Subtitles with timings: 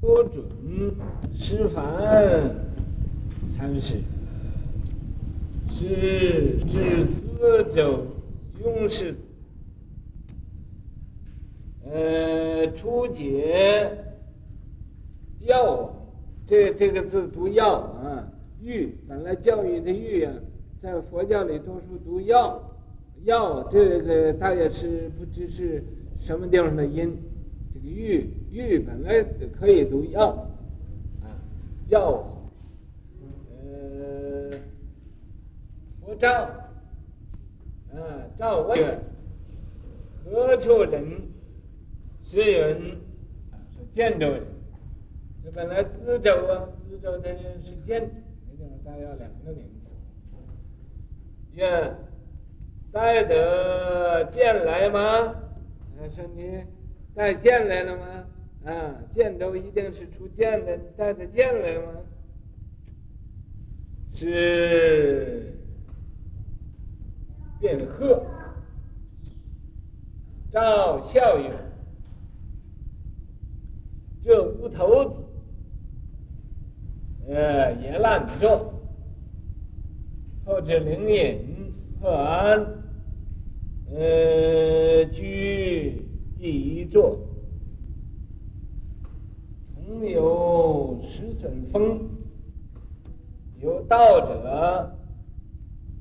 [0.00, 0.44] 不准
[1.36, 1.84] 师范
[3.56, 3.96] 禅师，
[5.70, 8.06] 是至四州
[8.62, 9.18] 永世子，
[11.84, 13.90] 呃，初解
[15.40, 15.92] 药，
[16.46, 18.30] 这这个字读药啊，
[18.62, 20.32] 育本来教育的育啊，
[20.80, 22.62] 在佛教里多数读药，
[23.24, 25.82] 药这个大约是不知是
[26.20, 27.16] 什么地方的音。
[27.80, 29.22] 这个玉玉本来
[29.58, 30.30] 可以读药，
[31.22, 31.30] 啊，
[31.88, 32.24] 药，
[33.62, 34.50] 呃，
[36.00, 36.28] 佛照，
[37.92, 37.96] 啊，
[38.38, 38.98] 照问，
[40.24, 41.22] 何处人？
[42.30, 42.80] 是人，
[43.72, 44.42] 是建州人。
[45.42, 48.10] 这本来淄州啊，淄州的人是建，
[48.46, 49.88] 那地方带有两个名字。
[51.54, 51.96] 愿
[52.92, 55.00] 带得剑来吗？
[55.00, 56.62] 啊，说你。
[57.18, 58.24] 带剑来了吗？
[58.64, 61.92] 啊，剑州一定是出剑的，带着剑来吗？
[64.14, 65.52] 是
[67.58, 68.24] 便喝，
[70.52, 71.50] 照笑曰
[74.24, 75.04] ：“这无头
[77.26, 78.72] 子，呃，也懒着，
[80.44, 82.64] 后至灵隐破安，
[83.90, 86.00] 呃，居。”
[86.40, 87.18] 第一座，
[89.74, 91.98] 从有石笋峰，
[93.60, 94.96] 有道者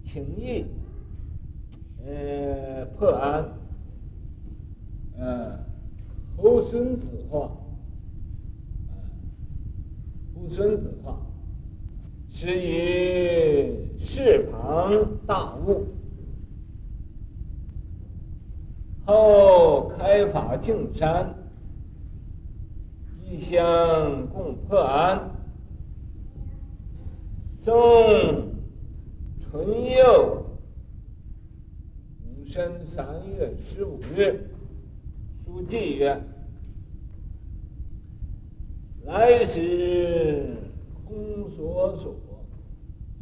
[0.06, 0.64] 请益，
[2.06, 3.50] 呃，破庵，
[5.18, 5.58] 呃，
[6.38, 7.52] 后孙子话，
[10.36, 11.20] 后孙子话，
[12.30, 15.88] 是于室旁大悟。
[19.08, 21.34] 后开法净山，
[23.24, 25.32] 异香共破庵。
[27.62, 28.52] 宋
[29.40, 30.46] 淳佑
[32.22, 34.50] 戊申三月十五日，
[35.46, 36.22] 书记曰
[39.08, 40.54] ：“来时
[41.08, 42.14] 空索索，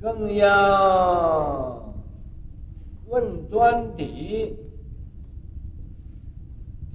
[0.00, 1.94] 更要
[3.08, 4.56] 问端底，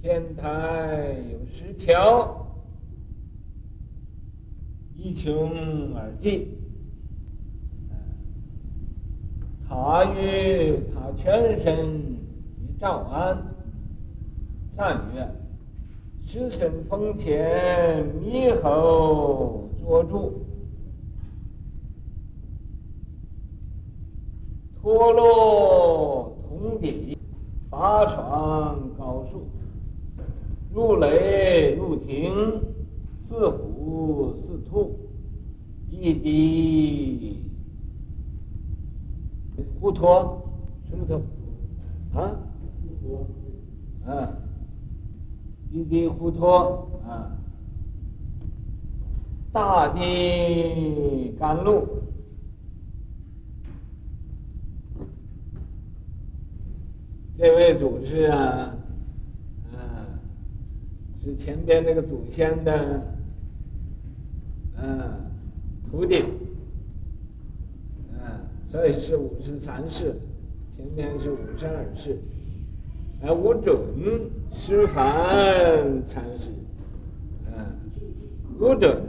[0.01, 2.47] 天台有石桥，
[4.95, 6.47] 一穷而尽。
[9.67, 13.37] 他与他全身于照庵，
[14.75, 15.27] 赞曰
[16.27, 20.40] ：“石笋峰前猕猴捉住。”
[24.81, 27.15] 脱落铜底，
[27.69, 29.45] 八床高树，
[30.73, 32.33] 入雷入庭，
[33.27, 34.97] 似虎似兔，
[35.87, 37.43] 一滴
[39.79, 40.03] 糊涂，
[40.89, 41.21] 什么头？
[42.19, 42.39] 啊？
[44.07, 44.33] 啊，
[45.71, 46.43] 一滴糊涂
[47.07, 47.37] 啊，
[49.53, 51.87] 大地甘露。
[57.41, 58.77] 这位祖师啊，
[59.73, 60.05] 啊，
[61.23, 63.01] 是前边那个祖先的，
[64.77, 65.17] 嗯、啊，
[65.89, 66.23] 徒弟，
[68.13, 70.15] 啊，所以是五十三世，
[70.77, 72.19] 前边是五十二世，
[73.23, 73.75] 啊，无准
[74.53, 75.03] 师范
[76.07, 76.51] 禅师，
[77.55, 77.65] 啊，
[78.59, 79.01] 无准，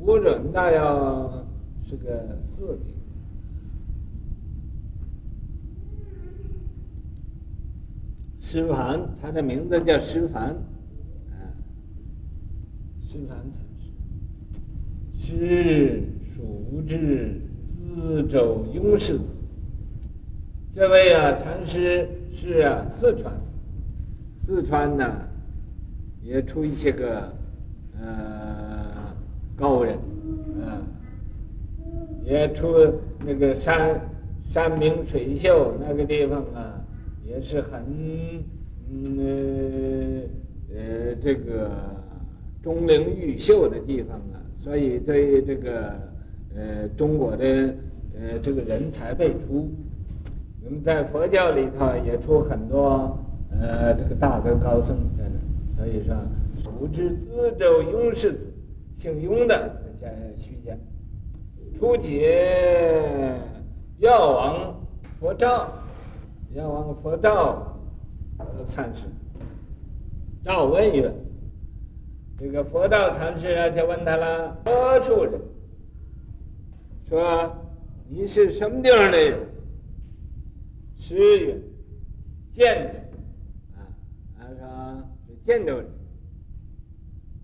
[0.00, 1.44] 无准大要
[1.86, 2.97] 是个四名。
[8.50, 10.42] 师凡，他的名字叫师凡，
[11.28, 11.52] 啊，
[13.06, 13.60] 师凡禅
[15.20, 16.02] 师，是
[16.34, 17.42] 蜀至
[17.94, 19.24] 淄州永世子。
[20.74, 22.66] 这位啊，禅师是，
[22.98, 23.34] 四川，
[24.46, 25.04] 四川呢，
[26.22, 27.30] 也出一些个
[28.00, 29.14] 呃
[29.58, 29.98] 高人，
[30.64, 30.80] 啊，
[32.24, 32.72] 也出
[33.26, 34.00] 那个山
[34.50, 36.82] 山明水秀那个地方啊。
[37.28, 37.82] 也是很，
[38.90, 40.22] 嗯
[40.74, 41.70] 呃这个
[42.62, 45.92] 钟灵毓秀的地方啊，所以对这个
[46.56, 47.44] 呃中国的
[48.18, 49.68] 呃这个人才辈出。
[50.64, 53.18] 那么在佛教里头也出很多
[53.50, 55.38] 呃这个大德高僧在那，
[55.76, 56.16] 所以说
[56.62, 58.38] 蜀至淄州永世子，
[58.98, 59.70] 姓雍的
[60.00, 60.74] 在须江，
[61.78, 63.34] 初解
[63.98, 64.74] 药王
[65.20, 65.70] 佛照。
[66.54, 67.78] 要往佛照
[68.70, 69.02] 禅师，
[70.42, 71.12] 赵问曰
[72.40, 75.40] ：“这个佛道禅师啊，就问他了，何处人？
[77.08, 77.54] 说
[78.08, 79.38] 你是什么地方的人？
[80.98, 81.58] 师曰：
[82.54, 82.98] 建州。
[83.76, 83.84] 啊，
[84.38, 85.86] 他说是建州人。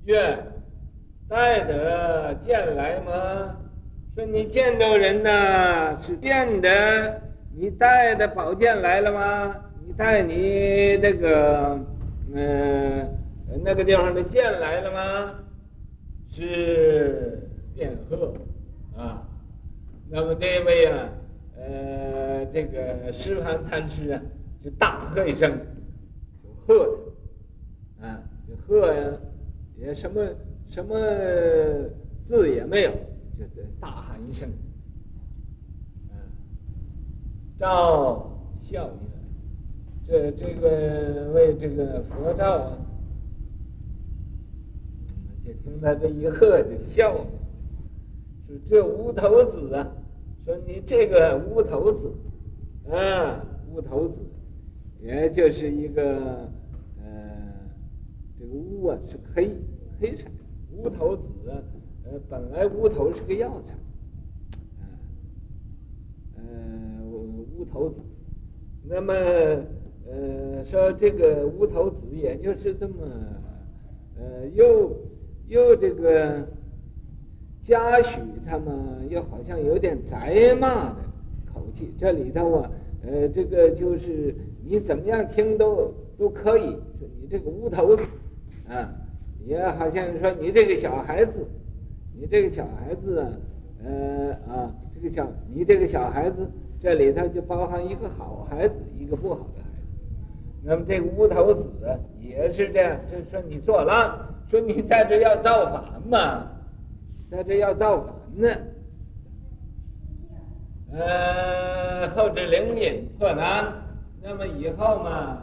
[0.04, 0.38] 曰：
[1.28, 3.56] 带得剑来吗？
[4.14, 7.20] 说你建州人呢，是变的。”
[7.56, 9.56] 你带的宝剑来了吗？
[9.86, 11.78] 你带你这个，
[12.32, 13.18] 嗯、
[13.62, 15.34] 那个地方的剑来了吗？
[16.30, 17.38] 是
[17.76, 18.34] 卞贺
[18.96, 19.28] 啊。
[20.10, 21.08] 那么这位啊，
[21.56, 24.20] 呃，这个师范参师啊，
[24.62, 25.56] 就大喝一声，
[26.42, 26.98] 就喝
[28.00, 29.12] 他，啊，就喝呀，
[29.78, 30.26] 也什么
[30.68, 30.98] 什么
[32.26, 32.90] 字也没有，
[33.38, 34.48] 就大喊一声。
[37.56, 38.30] 照
[38.62, 38.92] 笑曰
[40.04, 42.78] ：“这这个为这个佛照啊，
[45.46, 47.26] 就听他这一喝就笑了，
[48.48, 49.88] 说这无头子啊，
[50.44, 52.12] 说你这个无头子，
[52.90, 53.40] 啊，
[53.70, 54.16] 无头子，
[55.00, 56.48] 也就是一个
[57.00, 57.52] 呃，
[58.38, 59.54] 这个乌啊是黑
[60.00, 60.24] 黑色，
[60.72, 61.22] 无头子，
[62.04, 63.74] 呃，本来乌头是个药材
[66.36, 66.90] 嗯。”
[67.72, 67.96] 头子，
[68.86, 69.12] 那么
[70.06, 72.94] 呃说这个乌头子也就是这么
[74.18, 74.94] 呃又
[75.48, 76.46] 又这个
[77.62, 80.16] 嘉许他们又好像有点责
[80.60, 80.96] 骂的
[81.52, 82.70] 口气，这里头啊
[83.06, 88.02] 呃这个就是你怎么样听都都可以，说你这个乌头子
[88.68, 88.92] 啊，
[89.46, 91.32] 也好像说你这个小孩子，
[92.14, 93.28] 你这个小孩子啊
[93.82, 96.46] 呃啊这个小你这个小孩子。
[96.84, 99.86] 这里头就包含一个好孩子，一个不好的孩子。
[100.62, 101.64] 那么这个乌头子
[102.20, 104.14] 也是这样，就说你作乱，
[104.50, 106.46] 说你在这要造反嘛，
[107.30, 108.50] 在这要造反呢。
[110.92, 113.72] 呃，后至灵隐破难，
[114.22, 115.38] 那么以后嘛，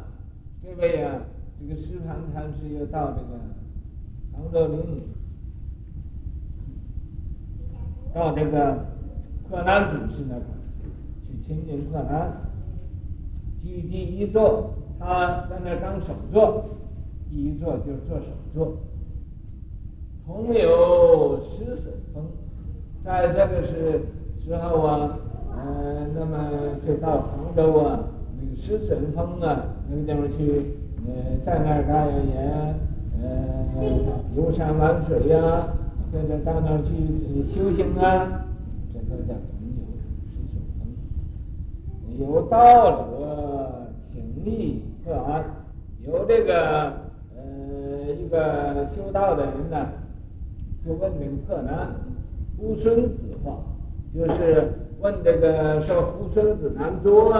[0.62, 1.26] 这位呀、啊，
[1.60, 3.40] 这个师盘禅师又到这个
[4.32, 5.02] 杭州灵隐，
[8.14, 8.86] 到这个
[9.50, 10.46] 破难祖师那块。
[11.52, 12.32] 清净破难，
[13.62, 16.64] 居第一座，他在那当首座，
[17.30, 18.78] 第一座就是做首座。
[20.26, 22.24] 同有石笋峰，
[23.04, 24.00] 在这个是
[24.46, 25.20] 时候啊，
[25.52, 26.50] 呃，那么
[26.88, 28.00] 就到杭州啊，
[28.40, 31.12] 那个石笋峰啊，那个地方去，呃，
[31.46, 32.40] 在那儿他也
[33.22, 33.28] 呃
[34.38, 35.74] 游山玩水呀、啊，
[36.14, 38.46] 或者到那儿去修行啊，
[38.94, 39.34] 这都叫。
[42.22, 45.44] 有道者请益破安，
[46.06, 46.94] 有这个
[47.36, 49.88] 呃一个修道的人呢，
[50.86, 51.96] 就问这个破难，
[52.56, 53.58] 夫孙子话，
[54.14, 57.34] 就是问这个说夫孙子难作，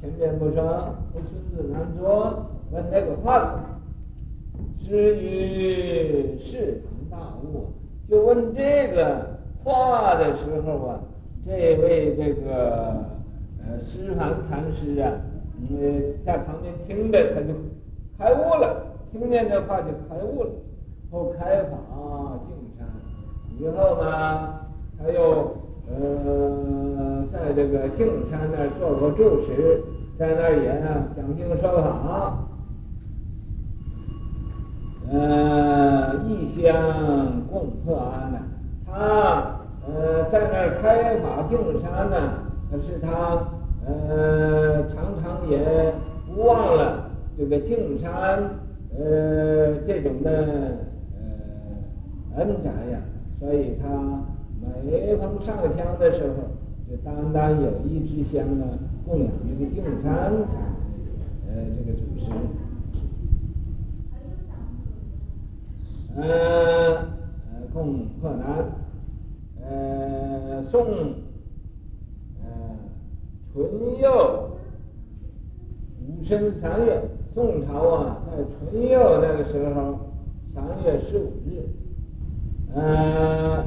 [0.00, 3.60] 前面不说夫孙子难作，问那个话，
[4.84, 7.66] 至于释堂大悟，
[8.10, 11.00] 就问这个话的时候啊，
[11.46, 13.14] 这位这个。
[13.66, 15.12] 呃，师范禅师啊，
[15.58, 17.52] 嗯，在旁边听着，他就
[18.16, 18.86] 开悟了。
[19.12, 20.50] 听见这话就开悟了。
[21.10, 21.78] 后开法
[22.46, 22.86] 净山，
[23.58, 24.60] 以后呢，
[24.98, 25.56] 他又
[25.88, 29.80] 呃，在这个净山那儿做过住持，
[30.18, 32.48] 在那儿也呢讲经说法。
[35.12, 37.25] 呃，异香
[47.66, 48.10] 净山，
[48.96, 50.30] 呃，这种的
[51.14, 51.18] 呃
[52.36, 53.00] 恩泽呀，
[53.40, 53.86] 所以他
[54.84, 56.34] 每逢上香的时候，
[56.88, 60.54] 就单单有一支香啊，供养这个净山才
[61.48, 62.24] 呃这个祖师，
[66.16, 68.44] 呃呃供破难，
[69.62, 71.26] 呃送。
[73.54, 73.64] 淳
[74.02, 74.50] 佑
[76.06, 77.02] 五生三月，
[77.36, 78.38] 宋朝啊，在
[78.70, 79.98] 淳佑那个时候，
[80.54, 81.68] 三月十五日，
[82.74, 83.62] 呃，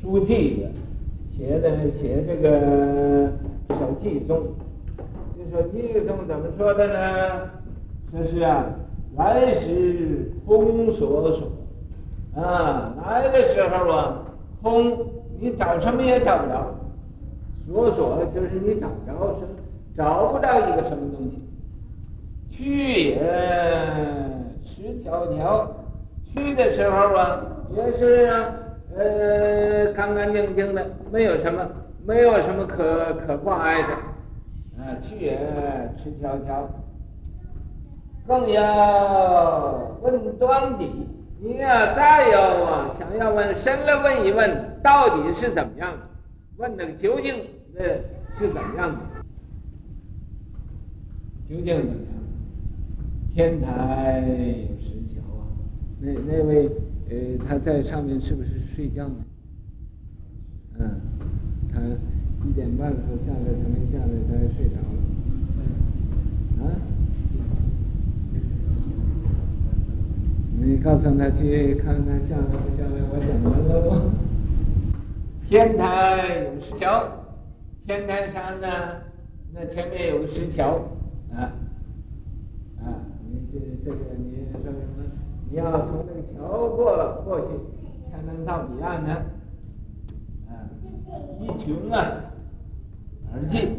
[0.00, 0.68] 书记
[1.36, 1.68] 写的
[2.00, 3.32] 写这个
[3.66, 4.54] 这首偈颂，
[5.36, 7.50] 这首偈颂怎么说的呢？
[8.12, 8.66] 说是啊，
[9.16, 14.22] 来时空索索，啊，来的时候啊，
[14.62, 14.96] 空，
[15.40, 16.72] 你找什么也找不着。
[17.66, 19.48] 索索就是你找不着什么，
[19.96, 21.49] 找不着一个什么东西。
[22.60, 23.18] 去也
[24.66, 25.66] 赤条条，
[26.30, 27.40] 去的时候啊，
[27.74, 28.54] 也是啊，
[28.94, 31.66] 呃，干干净净的，没有什么，
[32.06, 33.88] 没有什么可可挂碍的，
[34.78, 35.38] 啊，去也
[35.96, 36.68] 赤条条。
[38.26, 41.08] 更要问端底，
[41.40, 45.94] 你要再要啊，想要问深了问一问，到底是怎么样？
[46.58, 47.34] 问那个究竟
[47.78, 47.86] 呃
[48.38, 48.98] 是怎么样的？
[51.48, 52.19] 究竟怎么样？
[53.32, 55.46] 天台有石桥啊，
[56.00, 56.68] 那那位
[57.08, 59.14] 呃，他在上面是不是睡觉呢？
[60.78, 61.00] 嗯，
[61.72, 61.80] 他
[62.46, 64.98] 一点半的时候下来，他没下来，他睡着了。
[66.64, 66.76] 啊？
[70.58, 74.12] 你告诉他去看看下来不下来，我讲完了吗？
[75.48, 77.08] 天台有石桥，
[77.86, 78.68] 天台山呢，
[79.54, 80.80] 那前面有个石桥
[81.32, 81.52] 啊。
[83.90, 84.76] 这个你说什么？
[85.50, 87.46] 你要从这个桥过过去，
[88.10, 89.16] 才能到彼岸呢。
[90.48, 90.50] 啊，
[91.40, 91.98] 一穷啊
[93.32, 93.70] 而尽，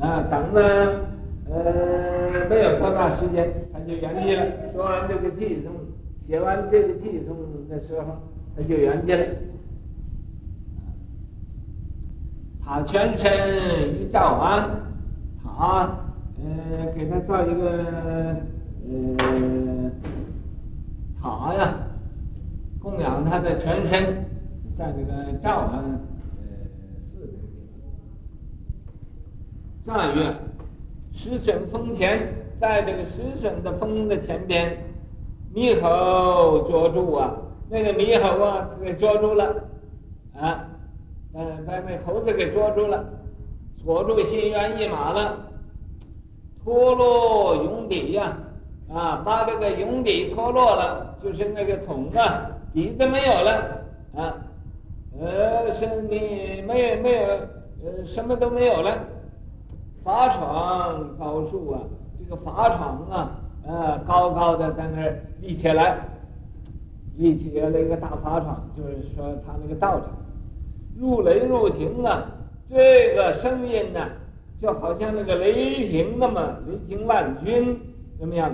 [0.00, 0.60] 啊，等了
[1.48, 4.72] 呃没有多大时间，他就圆寂了。
[4.72, 5.72] 说完这个偈颂，
[6.26, 7.36] 写完这个偈颂
[7.68, 8.16] 的时候，
[8.56, 9.24] 他就圆寂了。
[12.64, 14.68] 他全身一照完，
[15.42, 15.88] 他
[16.42, 18.34] 呃给他造一个。
[18.88, 19.90] 呃，
[21.20, 21.74] 塔呀，
[22.80, 24.24] 供养他的全身，
[24.74, 25.98] 在这个赵安呃
[27.12, 27.64] 寺这个地
[29.84, 29.96] 方。
[29.96, 30.34] 藏曰：
[31.12, 34.76] 石笋峰前，在这个石笋的峰的前边，
[35.54, 37.36] 猕猴捉住啊，
[37.68, 39.54] 那个猕猴啊，给捉住了，
[40.34, 40.66] 啊，
[41.32, 43.04] 把把那猴子给捉住了，
[43.84, 45.36] 锁住心猿意马了，
[46.64, 48.38] 脱落甬底呀。
[48.92, 53.84] 啊，把这个甬底脱落了，就是那个桶啊，底子没有了，
[54.16, 54.34] 啊，
[55.20, 57.28] 呃，生命没有没有，
[57.84, 58.98] 呃，什么都没有了。
[60.02, 61.80] 法幢高树啊，
[62.18, 63.30] 这个法幢啊，
[63.64, 65.98] 呃，高高的在那儿立起来，
[67.16, 70.08] 立起了一个大法幢，就是说他那个道场，
[70.98, 72.24] 入雷入霆啊，
[72.68, 74.00] 这个声音呢，
[74.60, 77.78] 就好像那个雷霆那么雷霆万钧，
[78.18, 78.52] 怎么样？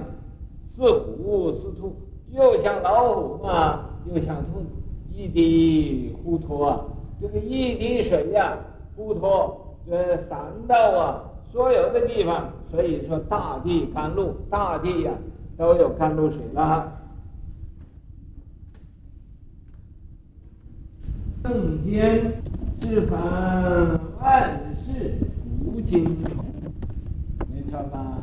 [0.76, 1.96] 似虎似兔，
[2.32, 4.66] 又像老虎嘛，又像兔子，
[5.10, 6.84] 一滴糊涂啊！
[7.18, 8.58] 这个一滴水呀、啊，
[8.94, 15.12] 沪脱，呃，散到啊所有的地方，所以说大地甘露，大地呀、
[15.56, 16.92] 都有甘露水了。
[21.42, 22.42] 正间
[22.82, 25.14] 是凡万事
[25.64, 26.04] 无尽，
[27.50, 28.18] 没错吧？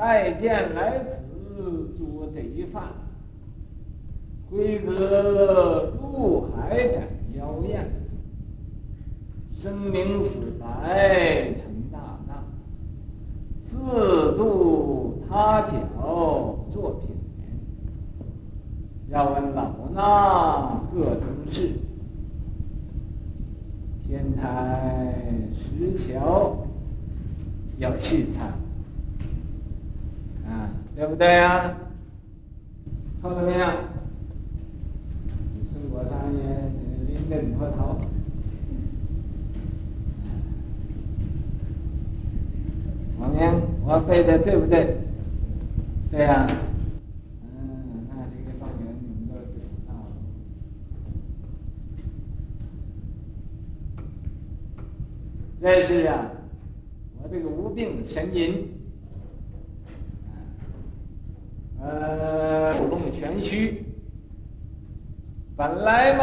[0.00, 2.84] 再见来此做贼犯，
[4.50, 7.02] 挥戈入海斩
[7.34, 7.86] 妖艳，
[9.52, 12.42] 生明死白成大难，
[13.62, 13.76] 自
[14.38, 15.76] 度他脚
[16.72, 17.46] 作品言。
[19.10, 21.72] 要问老衲各中事，
[24.08, 26.56] 天台石桥
[27.76, 28.59] 要细参。
[30.96, 31.76] 对不对呀？
[33.22, 33.66] 错了没有？
[35.54, 36.40] 你生活上也
[37.06, 37.98] 临阵脱逃。
[43.18, 43.40] 王明，
[43.84, 44.96] 我背的对不对？
[46.10, 46.46] 对呀。
[47.42, 50.00] 嗯，那这个状元你们都知道了。
[55.60, 56.30] 这是啊，
[57.22, 58.79] 我这个无病呻吟。
[61.90, 63.84] 呃，故弄玄虚。
[65.56, 66.22] 本来嘛，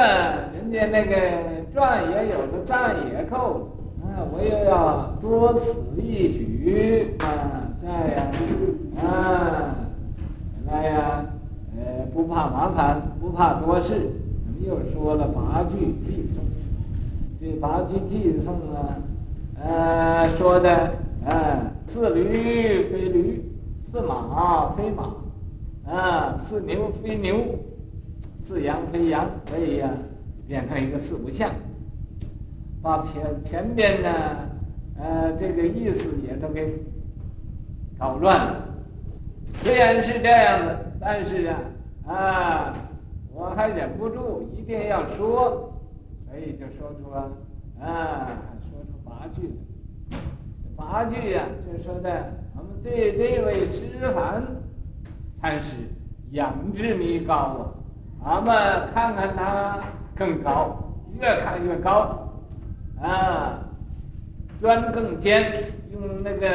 [0.54, 1.16] 人家那个
[1.74, 3.68] 传也有个赞也扣，
[4.02, 8.32] 啊，我又要多此一举啊，在呀，
[9.02, 9.76] 啊，
[10.66, 11.26] 本来呀，
[11.76, 14.10] 呃，不怕麻烦，不怕多事，
[14.66, 16.46] 又说了八句寄送？
[17.42, 18.98] 这八句寄送啊，
[19.62, 20.94] 呃，说的，
[21.26, 23.44] 啊，似驴非驴，
[23.92, 25.14] 似马非马。
[25.88, 27.56] 啊，似牛非牛，
[28.44, 29.90] 似羊非羊，所以呀，
[30.48, 31.50] 变成一个四不像，
[32.82, 34.10] 把前前边呢，
[35.00, 36.74] 呃，这个意思也都给
[37.98, 38.66] 搞乱了。
[39.64, 41.60] 虽然是这样子，但是啊，
[42.06, 42.76] 啊，
[43.34, 45.74] 我还忍不住一定要说，
[46.28, 47.32] 所以就说出啊，
[47.82, 49.50] 啊，说出八句
[50.76, 51.06] 八。
[51.06, 54.44] 句呀，就说的我们对这位师范
[55.42, 55.76] 禅师
[56.32, 57.34] 仰之弥高
[58.24, 59.80] 啊，我们看看他
[60.16, 60.78] 更高，
[61.20, 62.30] 越看越高
[63.02, 63.60] 啊，
[64.60, 66.48] 钻更尖，用那个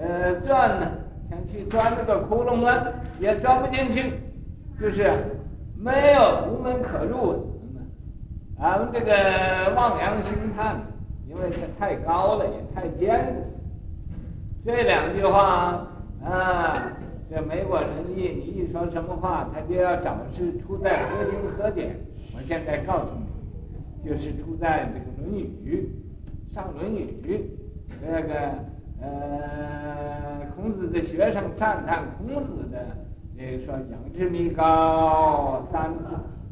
[0.00, 0.90] 呃钻呢，
[1.30, 2.84] 想去钻那个窟窿啊，
[3.20, 4.12] 也钻不进去，
[4.80, 5.10] 就是
[5.76, 7.46] 没有无门可入。
[8.60, 10.76] 俺们这个望洋兴叹，
[11.28, 13.40] 因为这太高了，也太尖了。
[14.66, 15.86] 这两句话
[16.24, 16.74] 啊，
[17.30, 21.94] 这美国人一你一说什么话，他就要找是出在何经何典。
[22.34, 23.10] 我现在告诉
[24.02, 25.90] 你，就是出在这个《论语》
[26.54, 27.14] 上《论语》
[28.00, 28.34] 这个
[29.00, 32.86] 呃，孔子的学生赞叹孔子的，
[33.36, 35.92] 这个说仰之弥高，钻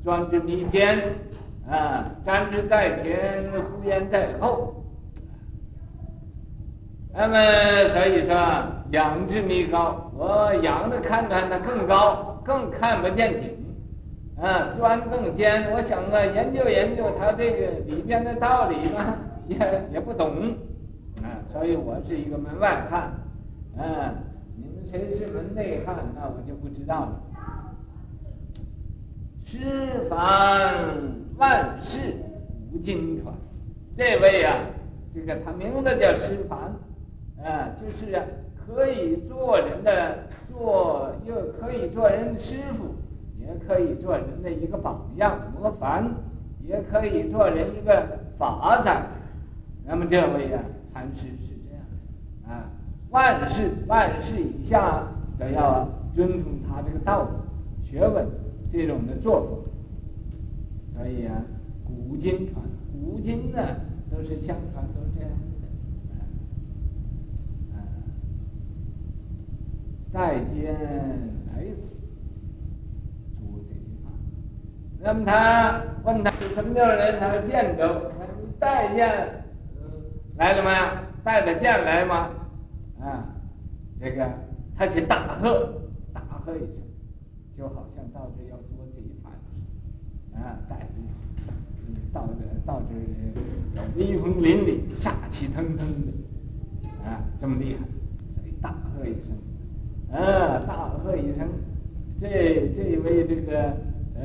[0.04, 0.99] 钻之弥坚。
[1.68, 4.85] 啊，瞻之在前，呼延在后。
[7.17, 7.35] 那么
[7.89, 8.37] 所以说，
[8.91, 13.57] 仰之弥高，我仰着看看它更高，更看不见顶。
[14.39, 19.17] 啊，钻更尖，我想啊，研究研究它这个里边的道理嘛，
[19.49, 19.57] 也
[19.95, 20.55] 也不懂。
[21.23, 23.11] 啊，所以我是一个门外汉。
[23.79, 24.13] 啊，
[24.55, 27.21] 你们谁是门内汉，那我就不知道了。
[29.45, 31.17] 师凡。
[31.39, 31.99] 万世
[32.73, 33.35] 古今传，
[33.95, 34.61] 这位呀、啊，
[35.15, 36.59] 这个他名字叫师凡，
[37.43, 38.25] 啊，就是啊，
[38.66, 40.19] 可以做人的
[40.50, 42.95] 做，又可以做人的师傅，
[43.40, 46.11] 也可以做人的一个榜样模范，
[46.66, 49.07] 也可以做人一个法载。
[49.85, 50.62] 那么这位、啊，
[50.93, 51.83] 禅师是这样，
[52.49, 52.64] 啊，
[53.11, 55.07] 万世万世以下
[55.38, 58.26] 都要遵从他这个道理学问
[58.73, 59.59] 这种的作风。
[60.97, 61.45] 所以啊，
[61.85, 63.62] 古今传，古今呢
[64.11, 65.37] 都是相传，都是这样的。
[67.76, 67.78] 啊，
[70.17, 70.73] 待见
[71.52, 71.91] 来此，
[73.37, 74.11] 诸贼犯。
[74.99, 77.21] 那么他问他是什么样的人？
[77.21, 79.45] 他说见着，你带见
[80.39, 81.02] 来了吗？
[81.23, 82.31] 带着剑来吗？
[82.99, 83.29] 啊，
[84.00, 84.26] 这个
[84.75, 85.75] 他去大喝，
[86.15, 86.83] 大喝一声，
[87.59, 89.31] 就好像到这要捉贼犯。
[90.43, 90.87] 啊，带着
[92.15, 96.09] 到这到这威风凛凛、杀气腾腾的，
[97.05, 97.81] 啊，这么厉害，
[98.35, 99.37] 所以大喝一声，
[100.12, 101.49] 啊，大喝一声，
[102.19, 103.76] 这这位这个
[104.14, 104.23] 呃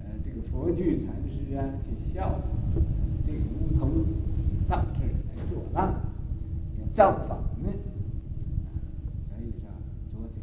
[0.00, 2.42] 呃这个佛具禅师啊，就笑了，
[3.26, 4.14] 这个乌头子
[4.68, 5.94] 到这儿来作乱，
[6.80, 7.70] 要造反呢，
[9.28, 9.68] 所以说
[10.12, 10.36] 捉贼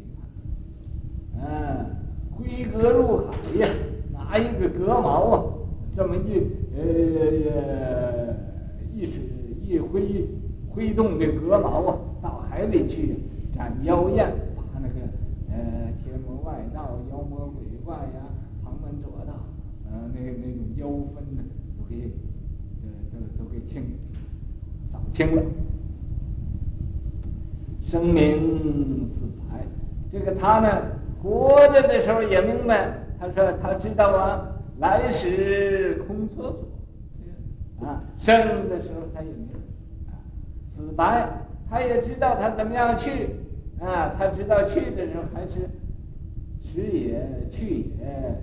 [1.36, 1.86] 犯，啊。
[2.32, 3.68] 挥戈入海呀，
[4.14, 5.44] 拿一个戈矛啊，
[5.94, 6.40] 这么一
[6.74, 8.34] 呃
[8.94, 9.20] 一使
[9.62, 10.26] 一挥
[10.70, 11.98] 挥动这戈矛啊，
[12.60, 13.16] 海里去
[13.56, 14.94] 斩妖艳，把那个
[15.48, 18.20] 呃天魔外道、妖魔鬼怪呀、
[18.62, 19.32] 旁门左道，
[19.90, 21.42] 呃那个那种妖氛呢，
[21.78, 22.12] 都给
[22.82, 23.82] 呃都都给清
[24.92, 25.42] 扫清了。
[27.80, 29.64] 声明死白，
[30.12, 31.00] 这个他呢。
[31.22, 34.40] 活着的时候也明白，他说他知道啊，
[34.78, 36.56] 来时空厕
[37.78, 38.34] 所，啊，生
[38.70, 40.16] 的时候他也明白，啊，
[40.70, 41.28] 死白
[41.70, 43.28] 他也知道他怎么样去，
[43.80, 45.70] 啊，他知道去的时候还是
[46.62, 48.34] 迟也去也，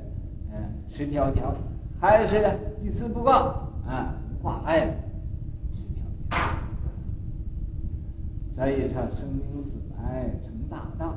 [0.54, 1.54] 嗯，赤条条，
[2.00, 2.42] 还是
[2.82, 3.36] 一丝不挂，
[3.86, 4.88] 啊，挂碍，
[5.76, 6.38] 赤条条，
[8.56, 11.16] 所以说生名死来成大道。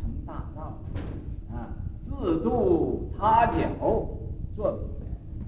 [0.00, 0.78] 成大道
[1.54, 1.68] 啊，
[2.08, 3.58] 自度他脚
[4.56, 4.78] 做，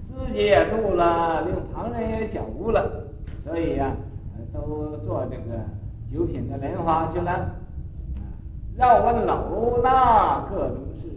[0.07, 3.05] 自己也度了，令旁人也觉悟了，
[3.43, 3.93] 所以呀、
[4.53, 5.59] 都做这个
[6.11, 7.31] 九品的莲花去了。
[7.31, 8.21] 啊，
[8.77, 11.09] 要问老衲各种事，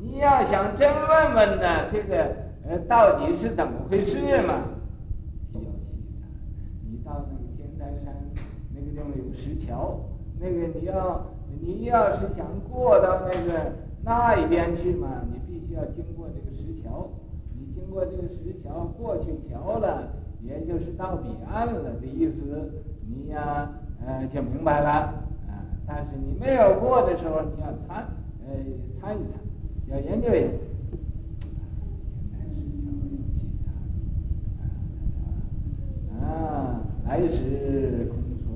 [0.00, 2.36] 你要想真问问呢，这个
[2.68, 4.62] 呃到底是怎么回事嘛？
[5.52, 6.26] 需要细查。
[6.88, 8.14] 你到那个天台山
[8.74, 10.00] 那个地方有石桥，
[10.38, 11.26] 那个你要。
[11.62, 13.72] 你要是想过到那个
[14.02, 17.10] 那一边去嘛，你必须要经过这个石桥。
[17.58, 20.08] 你经过这个石桥，过去桥了，
[20.40, 22.70] 也就是到彼岸了的意思。
[23.04, 23.68] 你呀，
[24.20, 25.64] 那，就明白了啊。
[25.86, 28.06] 但是你没有过的时候，你要参，
[28.46, 28.54] 呃，
[29.00, 29.40] 参一参，
[29.88, 30.54] 要研究研究。
[36.22, 38.46] 啊，来时空厕所，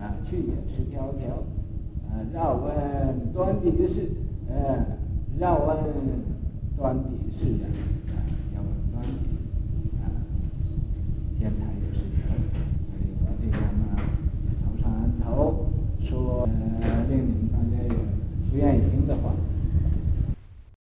[0.00, 0.52] 啊，去也
[0.94, 1.30] 迢迢。
[2.08, 2.20] 啊。
[2.32, 4.10] 绕问端地事，
[4.48, 4.84] 呃，
[5.38, 5.76] 绕问
[6.76, 7.08] 端地
[7.38, 7.66] 事啊，